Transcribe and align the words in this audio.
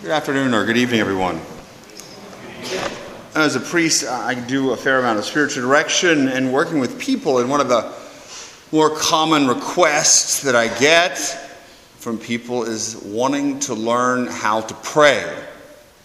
Good 0.00 0.12
afternoon 0.12 0.54
or 0.54 0.64
good 0.64 0.76
evening, 0.76 1.00
everyone. 1.00 1.40
As 3.34 3.56
a 3.56 3.60
priest, 3.60 4.06
I 4.06 4.34
do 4.34 4.70
a 4.70 4.76
fair 4.76 5.00
amount 5.00 5.18
of 5.18 5.24
spiritual 5.24 5.64
direction 5.64 6.28
and 6.28 6.52
working 6.52 6.78
with 6.78 7.00
people. 7.00 7.40
And 7.40 7.50
one 7.50 7.60
of 7.60 7.68
the 7.68 7.92
more 8.70 8.94
common 8.94 9.48
requests 9.48 10.42
that 10.42 10.54
I 10.54 10.68
get 10.78 11.18
from 11.98 12.16
people 12.16 12.62
is 12.62 12.94
wanting 12.98 13.58
to 13.60 13.74
learn 13.74 14.28
how 14.28 14.60
to 14.60 14.74
pray. 14.84 15.36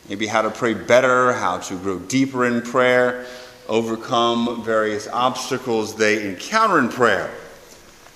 Maybe 0.10 0.26
how 0.26 0.42
to 0.42 0.50
pray 0.50 0.74
better, 0.74 1.32
how 1.32 1.60
to 1.60 1.76
grow 1.76 2.00
deeper 2.00 2.48
in 2.48 2.64
prayer, 2.64 3.28
overcome 3.70 4.64
various 4.64 5.08
obstacles 5.08 5.96
they 5.96 6.28
encounter 6.28 6.80
in 6.80 6.90
prayer. 6.90 7.30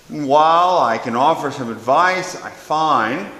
And 0.08 0.26
while 0.26 0.80
I 0.80 0.98
can 0.98 1.14
offer 1.14 1.52
some 1.52 1.70
advice, 1.70 2.34
I 2.42 2.50
find 2.50 3.30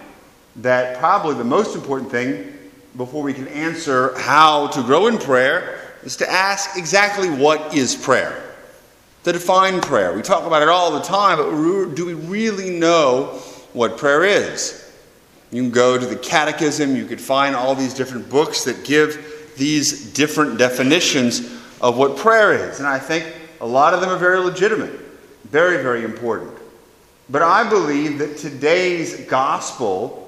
that 0.59 0.99
probably 0.99 1.35
the 1.35 1.45
most 1.45 1.75
important 1.75 2.11
thing 2.11 2.55
before 2.97 3.23
we 3.23 3.33
can 3.33 3.49
answer 3.49 4.19
how 4.19 4.69
to 4.69 4.83
grow 4.83 5.07
in 5.07 5.19
prayer 5.19 5.81
is 6.03 6.17
to 6.17 6.31
ask 6.31 6.77
exactly 6.77 7.31
what 7.31 7.75
is 7.75 7.95
prayer. 7.95 8.45
To 9.25 9.33
define 9.33 9.81
prayer. 9.81 10.15
We 10.15 10.23
talk 10.23 10.47
about 10.47 10.63
it 10.63 10.69
all 10.69 10.93
the 10.93 11.03
time, 11.03 11.39
but 11.39 11.95
do 11.95 12.07
we 12.07 12.15
really 12.15 12.71
know 12.71 13.41
what 13.73 13.99
prayer 13.99 14.25
is? 14.25 14.85
You 15.51 15.63
can 15.63 15.71
go 15.71 15.99
to 15.99 16.05
the 16.05 16.17
catechism, 16.17 16.97
you 16.97 17.07
could 17.07 17.21
find 17.21 17.55
all 17.55 17.75
these 17.75 17.95
different 17.95 18.29
books 18.29 18.65
that 18.65 18.85
give 18.85 19.55
these 19.57 20.13
different 20.13 20.59
definitions 20.59 21.41
of 21.81 21.97
what 21.97 22.17
prayer 22.17 22.71
is. 22.71 22.79
And 22.79 22.89
I 22.89 22.99
think 22.99 23.33
a 23.61 23.67
lot 23.67 23.95
of 23.95 24.01
them 24.01 24.11
are 24.11 24.19
very 24.19 24.39
legitimate, 24.39 24.93
very, 25.45 25.83
very 25.83 26.05
important. 26.05 26.57
But 27.31 27.43
I 27.43 27.69
believe 27.69 28.19
that 28.19 28.39
today's 28.39 29.27
gospel 29.27 30.28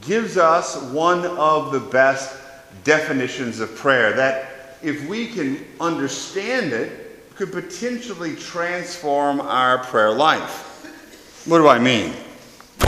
gives 0.00 0.36
us 0.36 0.80
one 0.92 1.26
of 1.26 1.72
the 1.72 1.80
best 1.80 2.36
definitions 2.84 3.60
of 3.60 3.74
prayer 3.76 4.12
that, 4.12 4.78
if 4.82 5.08
we 5.08 5.26
can 5.26 5.64
understand 5.80 6.72
it, 6.72 7.34
could 7.34 7.52
potentially 7.52 8.36
transform 8.36 9.40
our 9.40 9.78
prayer 9.78 10.12
life. 10.12 11.46
What 11.46 11.58
do 11.58 11.68
I 11.68 11.78
mean? 11.78 12.12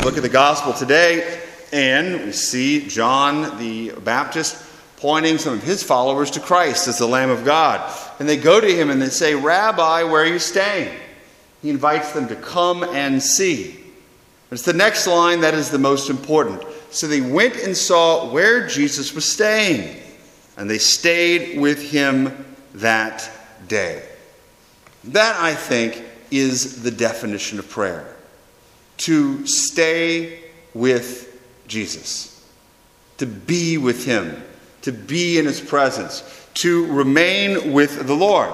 Look 0.05 0.17
at 0.17 0.23
the 0.23 0.29
gospel 0.29 0.73
today, 0.73 1.41
and 1.73 2.27
we 2.27 2.33
see 2.33 2.87
John 2.87 3.59
the 3.59 3.93
Baptist 3.93 4.63
pointing 4.97 5.39
some 5.39 5.55
of 5.55 5.63
his 5.63 5.83
followers 5.83 6.31
to 6.33 6.41
Christ 6.41 6.87
as 6.87 6.99
the 6.99 7.07
Lamb 7.07 7.31
of 7.31 7.45
God. 7.45 7.93
And 8.21 8.29
they 8.29 8.37
go 8.37 8.61
to 8.61 8.67
him 8.67 8.89
and 8.91 9.03
they 9.03 9.09
say, 9.09 9.35
Rabbi, 9.35 10.05
where 10.05 10.23
are 10.23 10.27
you 10.27 10.39
staying? 10.39 10.97
He 11.61 11.71
invites 11.71 12.13
them 12.13 12.29
to 12.29 12.37
come 12.37 12.85
and 12.85 13.23
see. 13.23 13.81
It's 14.51 14.63
the 14.63 14.73
next 14.73 15.07
line 15.07 15.41
that 15.41 15.55
is 15.55 15.71
the 15.71 15.79
most 15.79 16.11
important. 16.11 16.63
So 16.93 17.07
they 17.07 17.23
went 17.23 17.57
and 17.57 17.75
saw 17.75 18.31
where 18.31 18.67
Jesus 18.67 19.15
was 19.15 19.25
staying, 19.25 19.97
and 20.59 20.69
they 20.69 20.79
stayed 20.79 21.59
with 21.59 21.91
him 21.91 22.45
that 22.75 23.31
day. 23.67 24.03
That, 25.05 25.37
I 25.41 25.55
think, 25.55 26.05
is 26.31 26.83
the 26.83 26.91
definition 26.91 27.59
of 27.59 27.69
prayer 27.69 28.15
to 28.99 29.47
stay 29.47 30.41
with 30.75 31.43
Jesus, 31.67 32.47
to 33.17 33.27
be 33.27 33.79
with 33.79 34.05
him, 34.05 34.43
to 34.83 34.93
be 34.93 35.39
in 35.39 35.47
his 35.47 35.61
presence, 35.61 36.23
to 36.55 36.87
remain 36.93 37.73
with 37.73 38.07
the 38.07 38.15
Lord. 38.15 38.53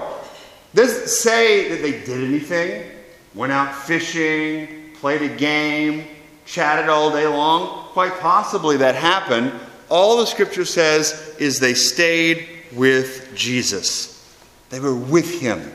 Does 0.73 1.19
say 1.21 1.69
that 1.69 1.81
they 1.81 1.91
did 1.91 2.23
anything? 2.23 2.89
Went 3.35 3.51
out 3.51 3.75
fishing, 3.75 4.93
played 4.95 5.21
a 5.21 5.35
game, 5.35 6.07
chatted 6.49 6.89
all 6.89 7.11
day 7.11 7.27
long? 7.27 7.85
Quite 7.89 8.19
possibly 8.19 8.77
that 8.77 8.95
happened. 8.95 9.53
All 9.87 10.17
the 10.17 10.25
scripture 10.25 10.65
says 10.65 11.35
is 11.39 11.59
they 11.59 11.73
stayed 11.73 12.47
with 12.73 13.31
Jesus, 13.35 14.37
they 14.69 14.79
were 14.79 14.95
with 14.95 15.39
him. 15.41 15.71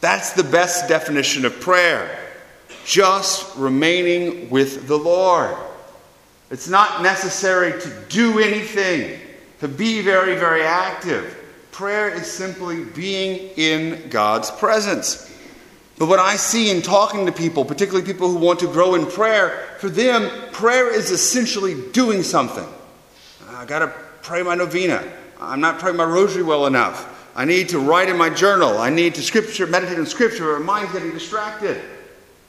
That's 0.00 0.32
the 0.32 0.44
best 0.44 0.88
definition 0.88 1.44
of 1.44 1.60
prayer. 1.60 2.18
Just 2.86 3.56
remaining 3.56 4.48
with 4.48 4.88
the 4.88 4.96
Lord. 4.96 5.54
It's 6.50 6.68
not 6.68 7.02
necessary 7.02 7.78
to 7.80 8.04
do 8.08 8.40
anything, 8.40 9.20
to 9.60 9.68
be 9.68 10.00
very, 10.00 10.34
very 10.34 10.62
active. 10.62 11.36
Prayer 11.70 12.08
is 12.08 12.26
simply 12.26 12.84
being 12.84 13.50
in 13.56 14.08
God's 14.08 14.50
presence. 14.50 15.29
But 16.00 16.08
what 16.08 16.18
I 16.18 16.36
see 16.36 16.70
in 16.70 16.80
talking 16.80 17.26
to 17.26 17.32
people, 17.32 17.62
particularly 17.62 18.06
people 18.06 18.30
who 18.30 18.38
want 18.38 18.58
to 18.60 18.66
grow 18.66 18.94
in 18.94 19.04
prayer, 19.04 19.68
for 19.80 19.90
them, 19.90 20.30
prayer 20.50 20.90
is 20.90 21.10
essentially 21.10 21.90
doing 21.90 22.22
something. 22.22 22.66
I 23.50 23.66
got 23.66 23.80
to 23.80 23.88
pray 24.22 24.42
my 24.42 24.54
novena. 24.54 25.04
I'm 25.38 25.60
not 25.60 25.78
praying 25.78 25.98
my 25.98 26.04
rosary 26.04 26.42
well 26.42 26.64
enough. 26.64 27.30
I 27.36 27.44
need 27.44 27.68
to 27.68 27.78
write 27.78 28.08
in 28.08 28.16
my 28.16 28.30
journal. 28.30 28.78
I 28.78 28.88
need 28.88 29.14
to 29.16 29.20
scripture, 29.20 29.66
meditate 29.66 29.98
in 29.98 30.06
scripture. 30.06 30.54
Our 30.54 30.60
mind's 30.60 30.90
getting 30.90 31.10
distracted. 31.10 31.78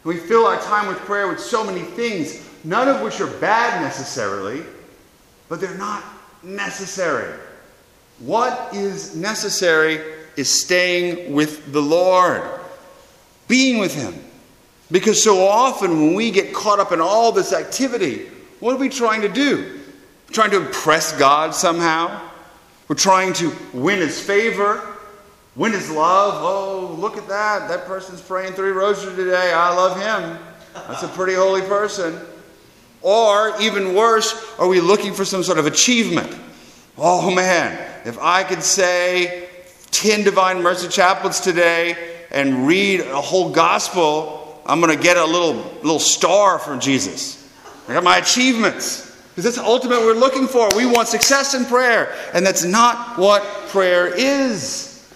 We 0.05 0.15
fill 0.15 0.45
our 0.45 0.61
time 0.61 0.87
with 0.87 0.99
prayer 0.99 1.27
with 1.27 1.41
so 1.41 1.61
many 1.61 1.81
things, 1.81 2.47
none 2.63 2.87
of 2.87 3.01
which 3.01 3.19
are 3.19 3.27
bad 3.41 3.81
necessarily, 3.81 4.63
but 5.49 5.59
they're 5.59 5.77
not 5.77 6.05
necessary. 6.41 7.37
What 8.19 8.73
is 8.73 9.13
necessary 9.13 9.99
is 10.37 10.61
staying 10.61 11.33
with 11.33 11.73
the 11.73 11.81
Lord 11.81 12.60
being 13.51 13.79
with 13.79 13.93
Him. 13.93 14.15
Because 14.89 15.21
so 15.21 15.45
often 15.45 15.91
when 15.91 16.13
we 16.15 16.31
get 16.31 16.53
caught 16.53 16.79
up 16.79 16.93
in 16.93 17.01
all 17.01 17.33
this 17.33 17.51
activity, 17.51 18.27
what 18.61 18.73
are 18.73 18.77
we 18.77 18.87
trying 18.87 19.21
to 19.21 19.29
do? 19.29 19.79
We're 20.27 20.33
trying 20.33 20.51
to 20.51 20.65
impress 20.65 21.17
God 21.19 21.53
somehow. 21.53 22.29
We're 22.87 22.95
trying 22.95 23.33
to 23.33 23.53
win 23.73 23.99
His 23.99 24.19
favor, 24.21 24.81
win 25.57 25.73
His 25.73 25.91
love. 25.91 26.35
Oh, 26.37 26.95
look 26.97 27.17
at 27.17 27.27
that. 27.27 27.67
That 27.67 27.85
person's 27.85 28.21
praying 28.21 28.53
three 28.53 28.71
rosary 28.71 29.15
today. 29.17 29.51
I 29.53 29.75
love 29.75 29.97
him. 29.97 30.39
That's 30.87 31.03
a 31.03 31.09
pretty 31.09 31.33
holy 31.33 31.61
person. 31.61 32.17
Or, 33.01 33.53
even 33.59 33.95
worse, 33.95 34.55
are 34.59 34.67
we 34.67 34.79
looking 34.79 35.13
for 35.13 35.25
some 35.25 35.43
sort 35.43 35.57
of 35.57 35.65
achievement? 35.65 36.33
Oh 36.97 37.31
man, 37.31 37.77
if 38.05 38.17
I 38.19 38.43
could 38.43 38.63
say 38.63 39.49
10 39.91 40.23
Divine 40.23 40.61
Mercy 40.61 40.87
chaplets 40.87 41.43
today, 41.43 42.10
and 42.31 42.67
read 42.67 43.01
a 43.01 43.21
whole 43.21 43.51
gospel, 43.51 44.61
I'm 44.65 44.79
going 44.79 44.95
to 44.95 45.01
get 45.01 45.17
a 45.17 45.25
little, 45.25 45.55
little 45.83 45.99
star 45.99 46.59
from 46.59 46.79
Jesus. 46.79 47.49
I 47.87 47.93
got 47.93 48.03
my 48.03 48.17
achievements. 48.17 49.09
Because 49.29 49.55
that's 49.55 49.57
ultimately 49.65 50.05
what 50.05 50.15
we're 50.15 50.19
looking 50.19 50.47
for. 50.47 50.69
We 50.75 50.85
want 50.85 51.07
success 51.07 51.53
in 51.53 51.65
prayer. 51.65 52.13
And 52.33 52.45
that's 52.45 52.65
not 52.65 53.17
what 53.17 53.43
prayer 53.69 54.07
is. 54.13 55.09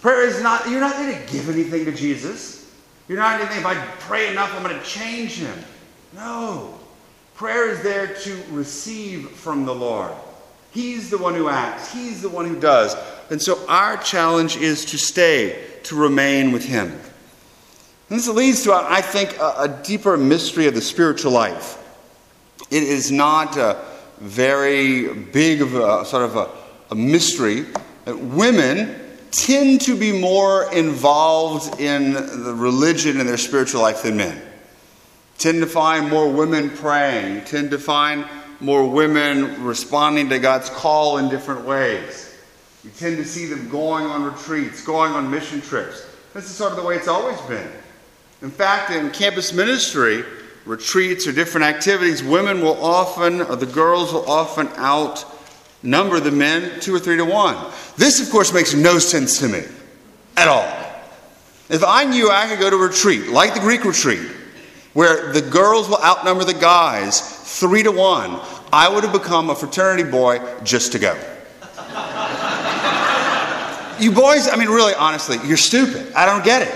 Prayer 0.00 0.26
is 0.26 0.42
not, 0.42 0.68
you're 0.68 0.80
not 0.80 0.96
going 0.96 1.14
to 1.14 1.32
give 1.32 1.50
anything 1.50 1.84
to 1.84 1.92
Jesus. 1.92 2.72
You're 3.06 3.18
not 3.18 3.40
anything, 3.40 3.58
if 3.58 3.66
I 3.66 3.74
pray 4.00 4.30
enough, 4.30 4.54
I'm 4.54 4.62
going 4.62 4.78
to 4.78 4.84
change 4.84 5.34
him. 5.34 5.58
No. 6.14 6.78
Prayer 7.34 7.68
is 7.70 7.82
there 7.82 8.14
to 8.14 8.42
receive 8.50 9.30
from 9.30 9.66
the 9.66 9.74
Lord. 9.74 10.12
He's 10.72 11.10
the 11.10 11.18
one 11.18 11.34
who 11.34 11.48
acts, 11.48 11.92
He's 11.92 12.22
the 12.22 12.28
one 12.28 12.46
who 12.46 12.58
does. 12.58 12.94
And 13.30 13.42
so 13.42 13.66
our 13.66 13.96
challenge 13.96 14.56
is 14.56 14.84
to 14.86 14.98
stay 14.98 15.66
to 15.84 15.96
remain 15.96 16.52
with 16.52 16.64
Him. 16.64 16.88
And 16.90 18.18
this 18.18 18.28
leads 18.28 18.64
to, 18.64 18.74
I 18.74 19.00
think, 19.00 19.36
a, 19.38 19.54
a 19.58 19.80
deeper 19.84 20.16
mystery 20.16 20.66
of 20.66 20.74
the 20.74 20.80
spiritual 20.80 21.32
life. 21.32 21.78
It 22.70 22.82
is 22.82 23.10
not 23.10 23.56
a 23.56 23.84
very 24.18 25.12
big 25.12 25.62
of 25.62 25.74
a 25.74 26.04
sort 26.04 26.24
of 26.24 26.36
a, 26.36 26.50
a 26.90 26.94
mystery. 26.94 27.66
Women 28.06 28.96
tend 29.30 29.80
to 29.82 29.96
be 29.96 30.12
more 30.12 30.72
involved 30.72 31.80
in 31.80 32.14
the 32.14 32.54
religion 32.54 33.20
and 33.20 33.28
their 33.28 33.36
spiritual 33.36 33.80
life 33.80 34.02
than 34.02 34.16
men. 34.16 34.42
Tend 35.38 35.60
to 35.62 35.66
find 35.66 36.10
more 36.10 36.30
women 36.30 36.70
praying. 36.70 37.44
Tend 37.44 37.70
to 37.70 37.78
find 37.78 38.26
more 38.60 38.88
women 38.88 39.64
responding 39.64 40.28
to 40.28 40.38
God's 40.38 40.68
call 40.68 41.18
in 41.18 41.28
different 41.28 41.64
ways. 41.64 42.29
You 42.84 42.90
tend 42.90 43.18
to 43.18 43.24
see 43.24 43.46
them 43.46 43.68
going 43.68 44.06
on 44.06 44.24
retreats, 44.24 44.84
going 44.84 45.12
on 45.12 45.30
mission 45.30 45.60
trips. 45.60 46.06
This 46.32 46.44
is 46.44 46.56
sort 46.56 46.70
of 46.70 46.78
the 46.78 46.84
way 46.84 46.96
it's 46.96 47.08
always 47.08 47.40
been. 47.42 47.70
In 48.42 48.50
fact, 48.50 48.90
in 48.90 49.10
campus 49.10 49.52
ministry, 49.52 50.24
retreats 50.64 51.26
or 51.26 51.32
different 51.32 51.66
activities, 51.66 52.22
women 52.22 52.60
will 52.62 52.82
often, 52.82 53.42
or 53.42 53.56
the 53.56 53.66
girls 53.66 54.12
will 54.12 54.30
often 54.30 54.68
outnumber 54.78 56.20
the 56.20 56.30
men 56.30 56.80
two 56.80 56.94
or 56.94 56.98
three 56.98 57.16
to 57.16 57.24
one. 57.24 57.56
This, 57.96 58.20
of 58.20 58.30
course, 58.30 58.52
makes 58.52 58.72
no 58.72 58.98
sense 58.98 59.38
to 59.40 59.48
me 59.48 59.62
at 60.36 60.48
all. 60.48 60.66
If 61.68 61.84
I 61.84 62.04
knew 62.04 62.30
I 62.30 62.48
could 62.48 62.60
go 62.60 62.70
to 62.70 62.76
a 62.76 62.88
retreat, 62.88 63.28
like 63.28 63.52
the 63.54 63.60
Greek 63.60 63.84
retreat, 63.84 64.26
where 64.94 65.32
the 65.32 65.42
girls 65.42 65.88
will 65.88 66.02
outnumber 66.02 66.44
the 66.44 66.54
guys 66.54 67.20
three 67.60 67.82
to 67.82 67.92
one, 67.92 68.40
I 68.72 68.88
would 68.88 69.04
have 69.04 69.12
become 69.12 69.50
a 69.50 69.54
fraternity 69.54 70.08
boy 70.08 70.40
just 70.64 70.92
to 70.92 70.98
go. 70.98 71.18
You 74.00 74.12
boys, 74.12 74.48
I 74.48 74.56
mean, 74.56 74.68
really, 74.68 74.94
honestly, 74.94 75.36
you're 75.46 75.56
stupid. 75.56 76.12
I 76.14 76.26
don't 76.26 76.44
get 76.44 76.62
it. 76.62 76.74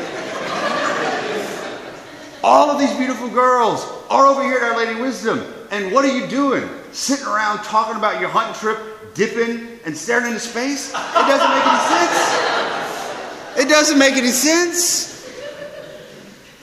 All 2.43 2.71
of 2.71 2.79
these 2.79 2.95
beautiful 2.97 3.29
girls 3.31 3.87
are 4.11 4.27
over 4.27 4.43
here 4.43 4.59
at 4.59 4.63
Our 4.63 4.77
Lady 4.77 5.01
Wisdom. 5.01 5.43
And 5.71 5.93
what 5.93 6.05
are 6.05 6.17
you 6.17 6.27
doing? 6.27 6.69
sitting 6.95 7.27
around 7.27 7.59
talking 7.65 7.97
about 7.97 8.21
your 8.21 8.31
hunting 8.31 8.55
trip, 8.55 8.79
dipping, 9.15 9.81
and 9.85 9.97
staring 9.97 10.27
into 10.27 10.39
space? 10.39 10.91
It 10.91 10.95
doesn't 10.99 11.49
make 11.51 11.67
any 11.67 11.79
sense. 11.91 13.59
It 13.59 13.69
doesn't 13.69 13.99
make 13.99 14.15
any 14.15 14.31
sense. 14.31 15.11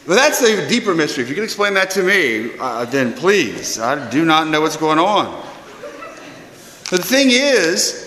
But 0.08 0.16
that's 0.16 0.42
a 0.42 0.68
deeper 0.68 0.96
mystery. 0.96 1.24
If 1.24 1.30
you 1.30 1.36
can 1.36 1.44
explain 1.44 1.74
that 1.76 1.92
to 1.92 2.04
me, 2.04 2.52
uh, 2.60 2.86
then 2.86 3.14
please. 3.14 3.78
I 3.78 4.10
do 4.10 4.26
not 4.26 4.48
know 4.48 4.62
what's 4.62 4.78
going 4.78 5.00
on. 5.00 5.46
But 6.90 7.02
the 7.02 7.08
thing 7.08 7.28
is, 7.30 8.01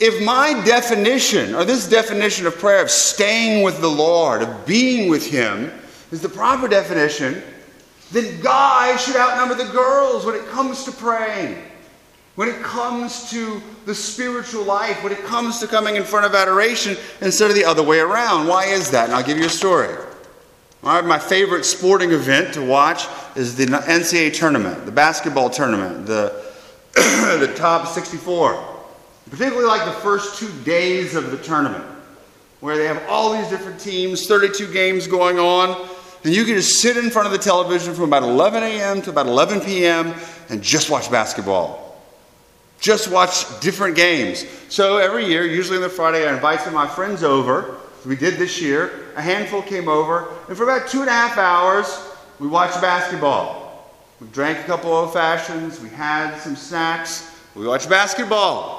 if 0.00 0.24
my 0.24 0.62
definition, 0.64 1.54
or 1.54 1.64
this 1.64 1.88
definition 1.88 2.46
of 2.46 2.56
prayer 2.58 2.82
of 2.82 2.90
staying 2.90 3.62
with 3.62 3.80
the 3.80 3.88
Lord, 3.88 4.42
of 4.42 4.66
being 4.66 5.08
with 5.08 5.26
Him, 5.26 5.72
is 6.12 6.20
the 6.20 6.28
proper 6.28 6.68
definition, 6.68 7.42
then 8.12 8.40
guys 8.40 9.02
should 9.02 9.16
outnumber 9.16 9.54
the 9.54 9.70
girls 9.70 10.24
when 10.24 10.34
it 10.34 10.46
comes 10.46 10.84
to 10.84 10.92
praying, 10.92 11.62
when 12.36 12.48
it 12.48 12.62
comes 12.62 13.30
to 13.30 13.60
the 13.84 13.94
spiritual 13.94 14.64
life, 14.64 15.02
when 15.02 15.12
it 15.12 15.24
comes 15.24 15.58
to 15.60 15.66
coming 15.66 15.96
in 15.96 16.04
front 16.04 16.24
of 16.24 16.34
adoration 16.34 16.96
instead 17.20 17.50
of 17.50 17.56
the 17.56 17.64
other 17.64 17.82
way 17.82 17.98
around. 17.98 18.46
Why 18.46 18.66
is 18.66 18.90
that? 18.90 19.06
And 19.06 19.14
I'll 19.14 19.24
give 19.24 19.38
you 19.38 19.46
a 19.46 19.50
story. 19.50 19.94
My 20.82 21.18
favorite 21.18 21.64
sporting 21.64 22.12
event 22.12 22.54
to 22.54 22.64
watch 22.64 23.06
is 23.36 23.56
the 23.56 23.66
NCAA 23.66 24.32
tournament, 24.32 24.86
the 24.86 24.92
basketball 24.92 25.50
tournament, 25.50 26.06
the, 26.06 26.44
the 26.94 27.52
top 27.56 27.88
64. 27.88 28.77
Particularly 29.30 29.66
like 29.66 29.84
the 29.84 30.00
first 30.00 30.38
two 30.38 30.50
days 30.64 31.14
of 31.14 31.30
the 31.30 31.38
tournament, 31.38 31.84
where 32.60 32.76
they 32.76 32.86
have 32.86 33.02
all 33.08 33.32
these 33.32 33.48
different 33.48 33.78
teams, 33.78 34.26
32 34.26 34.72
games 34.72 35.06
going 35.06 35.38
on, 35.38 35.88
and 36.24 36.34
you 36.34 36.44
can 36.44 36.54
just 36.54 36.80
sit 36.80 36.96
in 36.96 37.10
front 37.10 37.26
of 37.26 37.32
the 37.32 37.38
television 37.38 37.94
from 37.94 38.04
about 38.04 38.22
11 38.22 38.62
a.m. 38.62 39.02
to 39.02 39.10
about 39.10 39.26
11 39.26 39.60
p.m. 39.60 40.14
and 40.48 40.62
just 40.62 40.90
watch 40.90 41.10
basketball. 41.10 42.00
Just 42.80 43.10
watch 43.10 43.60
different 43.60 43.96
games. 43.96 44.44
So 44.68 44.98
every 44.98 45.26
year, 45.26 45.44
usually 45.44 45.76
on 45.76 45.82
the 45.82 45.88
Friday, 45.88 46.28
I 46.28 46.34
invite 46.34 46.60
some 46.60 46.68
of 46.68 46.74
my 46.74 46.86
friends 46.86 47.22
over. 47.22 47.76
We 48.06 48.16
did 48.16 48.34
this 48.34 48.60
year. 48.60 49.12
A 49.16 49.22
handful 49.22 49.62
came 49.62 49.88
over, 49.88 50.32
and 50.48 50.56
for 50.56 50.64
about 50.64 50.88
two 50.88 51.00
and 51.00 51.08
a 51.08 51.12
half 51.12 51.36
hours, 51.38 51.86
we 52.38 52.46
watched 52.46 52.80
basketball. 52.80 53.68
We 54.20 54.28
drank 54.28 54.58
a 54.58 54.62
couple 54.64 54.92
old 54.92 55.12
fashions, 55.12 55.80
we 55.80 55.88
had 55.88 56.38
some 56.38 56.56
snacks, 56.56 57.36
we 57.54 57.66
watched 57.66 57.88
basketball. 57.88 58.77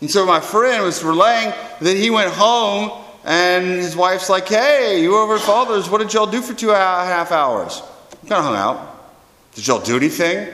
And 0.00 0.10
so 0.10 0.24
my 0.24 0.40
friend 0.40 0.84
was 0.84 1.02
relaying 1.02 1.52
that 1.80 1.96
he 1.96 2.10
went 2.10 2.30
home 2.32 3.04
and 3.24 3.66
his 3.66 3.96
wife's 3.96 4.30
like, 4.30 4.48
hey, 4.48 5.02
you 5.02 5.16
over 5.16 5.34
at 5.34 5.40
Father's. 5.40 5.90
What 5.90 5.98
did 5.98 6.14
y'all 6.14 6.26
do 6.26 6.40
for 6.40 6.54
two 6.54 6.70
and 6.70 6.76
a 6.76 7.04
half 7.04 7.32
hours? 7.32 7.82
We 8.22 8.28
kind 8.28 8.38
of 8.38 8.44
hung 8.44 8.56
out. 8.56 9.14
Did 9.54 9.66
y'all 9.66 9.80
do 9.80 9.96
anything? 9.96 10.48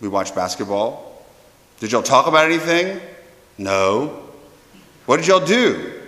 We 0.00 0.08
watched 0.08 0.34
basketball. 0.34 1.22
Did 1.80 1.92
y'all 1.92 2.02
talk 2.02 2.26
about 2.26 2.44
anything? 2.44 3.00
No. 3.56 4.22
What 5.06 5.16
did 5.16 5.26
y'all 5.26 5.44
do? 5.44 6.02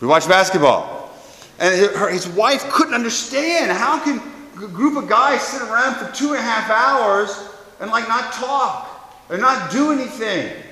We 0.00 0.06
watched 0.06 0.28
basketball. 0.28 1.10
And 1.58 1.74
his 2.12 2.28
wife 2.28 2.68
couldn't 2.70 2.94
understand 2.94 3.72
how 3.72 3.98
can 4.04 4.20
a 4.62 4.68
group 4.68 4.96
of 4.96 5.08
guys 5.08 5.42
sit 5.42 5.62
around 5.62 5.94
for 5.94 6.12
two 6.14 6.28
and 6.28 6.38
a 6.38 6.42
half 6.42 6.70
hours 6.70 7.48
and 7.80 7.90
like 7.90 8.06
not 8.06 8.32
talk 8.32 9.16
and 9.30 9.40
not 9.40 9.70
do 9.70 9.92
anything. 9.92 10.62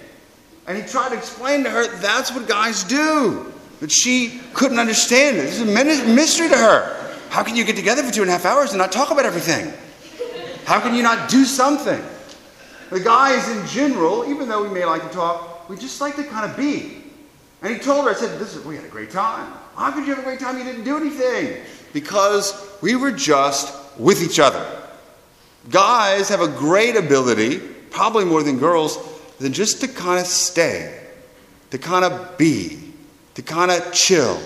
And 0.67 0.77
he 0.77 0.87
tried 0.89 1.11
to 1.11 1.17
explain 1.17 1.65
to 1.65 1.71
her 1.71 1.87
that's 1.99 2.33
what 2.33 2.49
guys 2.49 2.85
do. 2.85 3.53
But 3.81 3.91
she 3.91 4.41
couldn't 4.55 4.79
understand 4.79 5.37
it. 5.37 5.43
This 5.43 5.61
is 5.61 6.01
a 6.01 6.07
mystery 6.07 6.49
to 6.49 6.57
her. 6.57 7.15
How 7.29 7.43
can 7.43 7.57
you 7.57 7.65
get 7.65 7.77
together 7.77 8.03
for 8.03 8.13
two 8.13 8.23
and 8.23 8.31
a 8.31 8.33
half 8.33 8.45
hours 8.45 8.71
and 8.71 8.79
not 8.79 8.93
talk 8.93 9.11
about 9.11 9.27
everything? 9.27 9.73
How 10.65 10.81
can 10.81 10.95
you 10.95 11.03
not 11.03 11.29
do 11.29 11.45
something? 11.45 12.03
The 12.91 13.01
guys 13.01 13.49
in 13.49 13.67
general, 13.67 14.29
even 14.31 14.49
though 14.49 14.63
we 14.63 14.73
may 14.73 14.85
like 14.85 15.03
to 15.03 15.09
talk, 15.09 15.69
we 15.69 15.77
just 15.77 16.01
like 16.01 16.17
to 16.17 16.25
kind 16.25 16.51
of 16.51 16.57
be. 16.57 17.03
And 17.63 17.75
he 17.75 17.81
told 17.81 18.05
her, 18.05 18.11
I 18.11 18.15
said, 18.15 18.39
this 18.39 18.55
is, 18.55 18.65
we 18.65 18.77
had 18.77 18.85
a 18.85 18.89
great 18.89 19.11
time. 19.11 19.53
How 19.77 19.91
could 19.91 20.07
you 20.07 20.15
have 20.15 20.21
a 20.21 20.23
great 20.23 20.41
time? 20.41 20.57
You 20.59 20.65
didn't 20.65 20.85
do 20.85 20.97
anything. 20.97 21.63
Because 21.93 22.69
we 22.81 22.97
were 22.97 23.11
just 23.11 23.99
with 23.99 24.23
each 24.23 24.39
other. 24.39 24.65
Guys 25.71 26.29
have 26.29 26.41
a 26.41 26.49
great 26.49 26.97
ability, 26.97 27.59
probably 27.91 28.25
more 28.25 28.43
than 28.43 28.59
girls, 28.59 28.97
than 29.39 29.53
just 29.53 29.81
to 29.81 29.89
kind 29.89 30.21
of 30.21 30.27
stay, 30.27 31.01
to 31.71 31.79
kind 31.79 32.05
of 32.05 32.39
be, 32.39 32.93
to 33.35 33.43
kind 33.43 33.71
of 33.71 33.93
chill, 33.93 34.41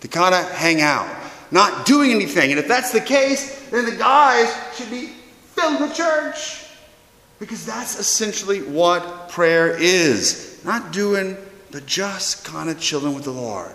to 0.00 0.08
kind 0.08 0.34
of 0.34 0.50
hang 0.52 0.80
out, 0.80 1.08
not 1.50 1.86
doing 1.86 2.10
anything. 2.10 2.50
And 2.50 2.58
if 2.58 2.68
that's 2.68 2.92
the 2.92 3.00
case, 3.00 3.68
then 3.70 3.84
the 3.84 3.96
guys 3.96 4.52
should 4.74 4.90
be 4.90 5.12
filling 5.54 5.88
the 5.88 5.94
church. 5.94 6.66
Because 7.38 7.66
that's 7.66 7.98
essentially 7.98 8.62
what 8.62 9.28
prayer 9.28 9.76
is. 9.76 10.60
Not 10.64 10.92
doing, 10.92 11.36
but 11.70 11.86
just 11.86 12.44
kind 12.44 12.70
of 12.70 12.80
chilling 12.80 13.14
with 13.14 13.24
the 13.24 13.32
Lord. 13.32 13.74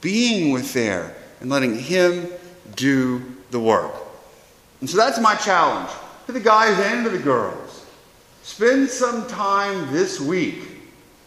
Being 0.00 0.52
with 0.52 0.72
there 0.72 1.14
and 1.40 1.50
letting 1.50 1.78
Him 1.78 2.28
do 2.76 3.22
the 3.50 3.60
work. 3.60 3.94
And 4.80 4.88
so 4.88 4.96
that's 4.96 5.20
my 5.20 5.34
challenge 5.36 5.90
to 6.26 6.32
the 6.32 6.40
guys 6.40 6.78
and 6.78 7.04
to 7.04 7.10
the 7.10 7.18
girls. 7.18 7.71
Spend 8.42 8.88
some 8.88 9.26
time 9.28 9.92
this 9.92 10.20
week 10.20 10.64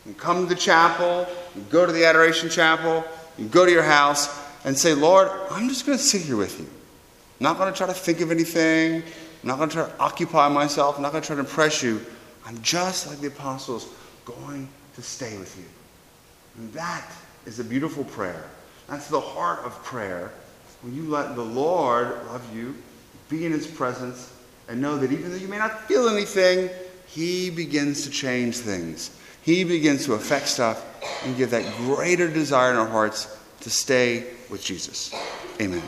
and 0.06 0.18
come 0.18 0.44
to 0.44 0.54
the 0.54 0.60
chapel, 0.60 1.26
go 1.70 1.86
to 1.86 1.92
the 1.92 2.06
adoration 2.06 2.50
chapel, 2.50 3.04
you 3.38 3.48
go 3.48 3.66
to 3.66 3.72
your 3.72 3.84
house 3.84 4.42
and 4.66 4.78
say, 4.78 4.94
Lord, 4.94 5.30
I'm 5.50 5.70
just 5.70 5.86
going 5.86 5.98
to 5.98 6.04
sit 6.04 6.22
here 6.22 6.36
with 6.36 6.60
you. 6.60 6.66
I'm 6.66 7.44
not 7.44 7.58
going 7.58 7.72
to 7.72 7.78
try 7.78 7.88
to 7.88 7.94
think 7.94 8.22
of 8.22 8.32
anything. 8.32 9.02
I'm 9.42 9.48
not 9.48 9.58
going 9.58 9.70
to 9.70 9.76
try 9.76 9.86
to 9.86 10.00
occupy 10.00 10.50
myself. 10.50 10.98
I'm 10.98 11.04
not 11.04 11.12
going 11.12 11.22
to 11.22 11.28
try 11.28 11.36
to 11.36 11.42
impress 11.42 11.82
you. 11.82 12.06
I'm 12.46 12.62
just 12.62 13.08
like 13.08 13.20
the 13.20 13.28
apostles, 13.28 13.88
going 14.26 14.68
to 14.96 15.02
stay 15.02 15.38
with 15.38 15.58
you. 15.58 15.66
And 16.58 16.72
that 16.74 17.12
is 17.46 17.60
a 17.60 17.64
beautiful 17.64 18.04
prayer. 18.04 18.44
That's 18.88 19.08
the 19.08 19.20
heart 19.20 19.60
of 19.60 19.72
prayer. 19.84 20.32
When 20.82 20.94
you 20.96 21.04
let 21.04 21.36
the 21.36 21.44
Lord 21.44 22.10
love 22.28 22.56
you, 22.56 22.76
be 23.30 23.46
in 23.46 23.52
his 23.52 23.68
presence, 23.68 24.32
and 24.68 24.82
know 24.82 24.98
that 24.98 25.12
even 25.12 25.32
though 25.32 25.38
you 25.38 25.48
may 25.48 25.58
not 25.58 25.88
feel 25.88 26.08
anything, 26.10 26.70
he 27.08 27.50
begins 27.50 28.04
to 28.04 28.10
change 28.10 28.58
things. 28.58 29.12
He 29.42 29.64
begins 29.64 30.06
to 30.06 30.14
affect 30.14 30.48
stuff 30.48 30.84
and 31.26 31.38
give 31.38 31.52
that 31.52 31.66
greater 31.78 32.28
desire 32.28 32.72
in 32.72 32.78
our 32.78 32.88
hearts 32.88 33.28
to 33.62 33.70
stay 33.70 34.26
with 34.50 34.64
Jesus. 34.64 35.14
Amen. 35.62 35.84